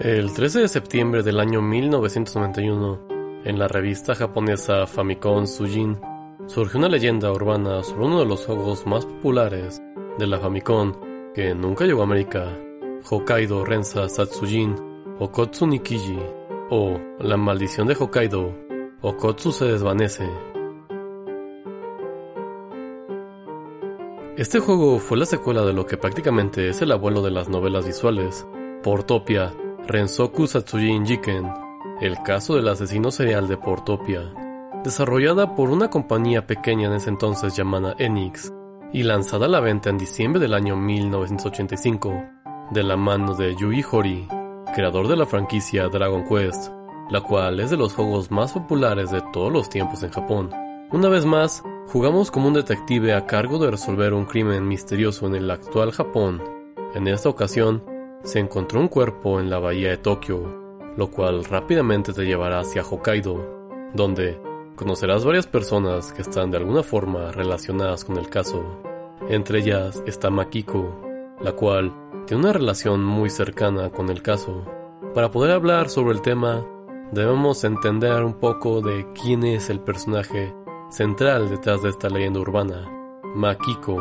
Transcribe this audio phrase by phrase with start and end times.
[0.00, 5.98] El 13 de septiembre del año 1991, en la revista japonesa Famicom Sujin,
[6.46, 9.82] surgió una leyenda urbana sobre uno de los juegos más populares
[10.16, 10.92] de la Famicom
[11.34, 12.56] que nunca llegó a América,
[13.10, 14.76] Hokkaido Rensa Satsujin
[15.18, 15.32] o
[15.66, 16.20] Nikiji,
[16.70, 18.54] o La maldición de Hokkaido,
[19.02, 20.30] o se desvanece.
[24.36, 27.84] Este juego fue la secuela de lo que prácticamente es el abuelo de las novelas
[27.84, 28.46] visuales,
[28.84, 29.52] Portopia,
[29.90, 31.50] Rensoku Satsujin Jiken,
[32.02, 34.20] el caso del asesino serial de Portopia,
[34.84, 38.52] desarrollada por una compañía pequeña en ese entonces llamada Enix
[38.92, 42.22] y lanzada a la venta en diciembre del año 1985
[42.70, 44.28] de la mano de Yui Hori,
[44.74, 46.70] creador de la franquicia Dragon Quest,
[47.08, 50.50] la cual es de los juegos más populares de todos los tiempos en Japón.
[50.92, 55.34] Una vez más, jugamos como un detective a cargo de resolver un crimen misterioso en
[55.34, 56.42] el actual Japón.
[56.94, 57.82] En esta ocasión,
[58.22, 60.42] se encontró un cuerpo en la bahía de Tokio,
[60.96, 63.58] lo cual rápidamente te llevará hacia Hokkaido,
[63.94, 64.40] donde
[64.76, 68.62] conocerás varias personas que están de alguna forma relacionadas con el caso.
[69.28, 71.92] Entre ellas está Makiko, la cual
[72.26, 74.64] tiene una relación muy cercana con el caso.
[75.14, 76.64] Para poder hablar sobre el tema,
[77.12, 80.54] debemos entender un poco de quién es el personaje
[80.90, 82.88] central detrás de esta leyenda urbana,
[83.34, 83.96] Makiko.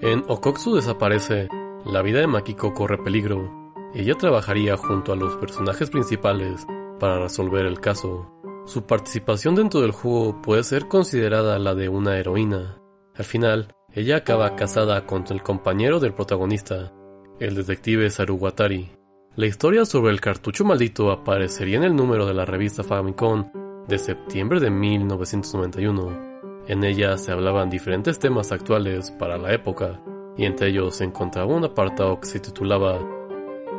[0.00, 1.48] En Okotsu desaparece,
[1.86, 3.72] la vida de Makiko corre peligro.
[3.94, 6.66] Ella trabajaría junto a los personajes principales
[6.98, 8.30] para resolver el caso.
[8.66, 12.78] Su participación dentro del juego puede ser considerada la de una heroína.
[13.14, 16.92] Al final, ella acaba casada con el compañero del protagonista,
[17.38, 18.90] el detective Saruwatari.
[19.36, 23.50] La historia sobre el cartucho maldito aparecería en el número de la revista Famicom
[23.86, 26.34] de septiembre de 1991.
[26.66, 30.00] En ella se hablaban diferentes temas actuales para la época,
[30.36, 33.00] y entre ellos se encontraba un apartado que se titulaba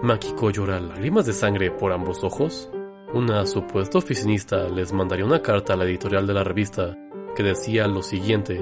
[0.01, 2.69] Makiko llora lágrimas de sangre por ambos ojos.
[3.13, 6.97] Una supuesta oficinista les mandaría una carta a la editorial de la revista
[7.35, 8.59] que decía lo siguiente.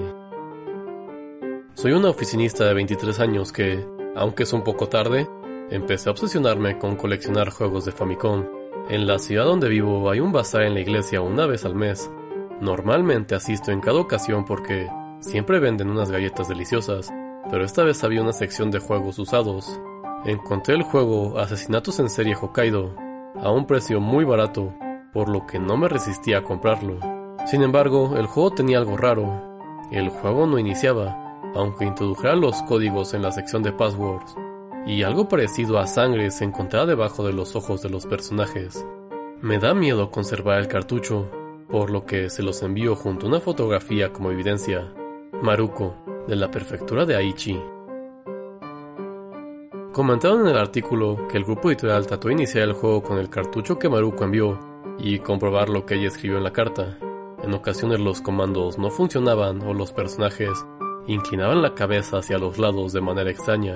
[1.76, 5.28] Soy una oficinista de 23 años que, aunque es un poco tarde,
[5.70, 8.46] empecé a obsesionarme con coleccionar juegos de Famicom
[8.90, 12.12] en la ciudad donde vivo hay un bazar en la iglesia una vez al mes.
[12.60, 14.88] Normalmente asisto en cada ocasión porque
[15.20, 17.12] siempre venden unas galletas deliciosas,
[17.54, 19.80] pero esta vez había una sección de juegos usados.
[20.26, 22.96] Encontré el juego Asesinatos en serie Hokkaido
[23.40, 24.74] a un precio muy barato,
[25.14, 26.98] por lo que no me resistí a comprarlo.
[27.46, 29.60] Sin embargo, el juego tenía algo raro.
[29.92, 34.36] El juego no iniciaba, aunque introdujera los códigos en la sección de passwords
[34.88, 38.84] y algo parecido a sangre se encontraba debajo de los ojos de los personajes.
[39.44, 41.30] Me da miedo conservar el cartucho,
[41.70, 44.92] por lo que se los envío junto a una fotografía como evidencia.
[45.44, 45.94] Maruko,
[46.28, 47.60] de la prefectura de Aichi.
[49.92, 53.30] Comentaron en el artículo que el grupo editorial trató de iniciar el juego con el
[53.30, 54.60] cartucho que Maruko envió
[54.98, 56.98] y comprobar lo que ella escribió en la carta.
[57.44, 60.66] En ocasiones los comandos no funcionaban o los personajes
[61.08, 63.76] inclinaban la cabeza hacia los lados de manera extraña,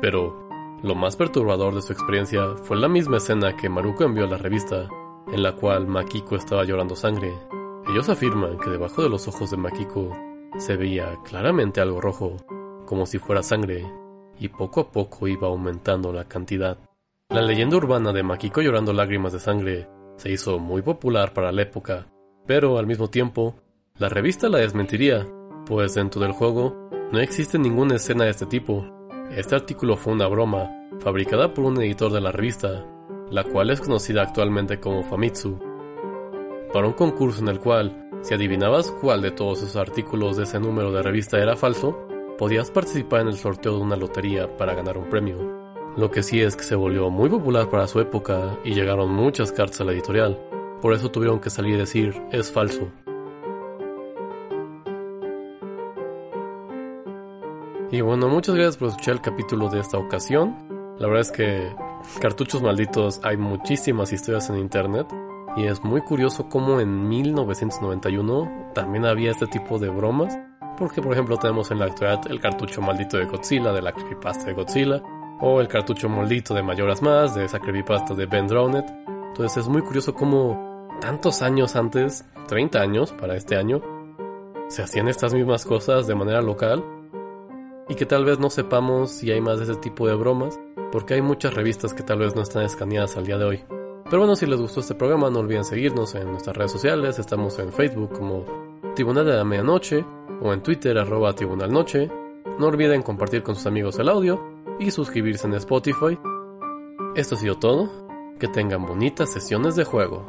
[0.00, 0.48] pero
[0.82, 4.38] lo más perturbador de su experiencia fue la misma escena que Maruko envió a la
[4.38, 4.88] revista,
[5.30, 7.34] en la cual Makiko estaba llorando sangre.
[7.88, 12.36] Ellos afirman que debajo de los ojos de Makiko se veía claramente algo rojo,
[12.86, 13.84] como si fuera sangre,
[14.38, 16.78] y poco a poco iba aumentando la cantidad.
[17.28, 21.62] La leyenda urbana de Makiko llorando lágrimas de sangre se hizo muy popular para la
[21.62, 22.06] época,
[22.46, 23.54] pero al mismo tiempo,
[23.96, 25.26] la revista la desmentiría,
[25.66, 28.84] pues dentro del juego no existe ninguna escena de este tipo,
[29.30, 32.84] este artículo fue una broma, fabricada por un editor de la revista,
[33.30, 35.58] la cual es conocida actualmente como Famitsu,
[36.72, 40.60] para un concurso en el cual, si adivinabas cuál de todos esos artículos de ese
[40.60, 42.06] número de revista era falso,
[42.38, 45.36] podías participar en el sorteo de una lotería para ganar un premio.
[45.96, 49.52] Lo que sí es que se volvió muy popular para su época y llegaron muchas
[49.52, 50.38] cartas a la editorial,
[50.80, 52.90] por eso tuvieron que salir y decir es falso.
[57.90, 60.54] Y bueno, muchas gracias por escuchar el capítulo de esta ocasión.
[60.98, 61.74] La verdad es que
[62.20, 65.06] cartuchos malditos hay muchísimas historias en internet.
[65.56, 70.38] Y es muy curioso cómo en 1991 también había este tipo de bromas.
[70.78, 74.46] Porque por ejemplo tenemos en la actualidad el cartucho maldito de Godzilla, de la creepypasta
[74.46, 75.02] de Godzilla.
[75.40, 78.84] O el cartucho maldito de Mayoras Más, de esa creepypasta de Ben Drowned.
[79.28, 83.80] Entonces es muy curioso cómo tantos años antes, 30 años para este año,
[84.68, 86.84] se hacían estas mismas cosas de manera local
[87.88, 90.60] y que tal vez no sepamos si hay más de ese tipo de bromas,
[90.92, 93.79] porque hay muchas revistas que tal vez no están escaneadas al día de hoy.
[94.10, 97.56] Pero bueno, si les gustó este programa, no olviden seguirnos en nuestras redes sociales, estamos
[97.60, 98.44] en Facebook como
[98.96, 100.04] Tribunal de la Medianoche
[100.42, 102.10] o en Twitter arroba Tribunal Noche.
[102.58, 104.42] No olviden compartir con sus amigos el audio
[104.80, 106.18] y suscribirse en Spotify.
[107.14, 107.88] Esto ha sido todo.
[108.40, 110.26] Que tengan bonitas sesiones de juego.